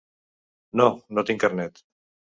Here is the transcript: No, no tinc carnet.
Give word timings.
No, 0.81 0.87
no 1.19 1.27
tinc 1.31 1.43
carnet. 1.45 1.85